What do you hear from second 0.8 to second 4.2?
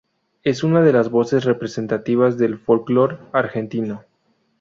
de las voces representativas del folklore argentino.